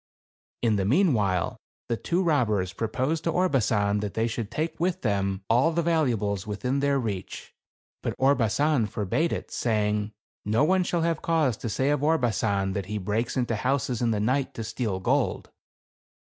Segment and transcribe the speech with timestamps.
[0.63, 1.57] In the meanwhile
[1.87, 6.47] the two robbers proposed to Orbasan that they should take with them all the valuables
[6.47, 7.53] within their reach;
[8.01, 10.11] but Orbasan for bade it, saying,
[10.43, 11.93] "No one shall have cause to say 188 THE CAE AVAN.
[11.99, 15.51] of Orbasan that he breaks into houses in the night, to steal gold."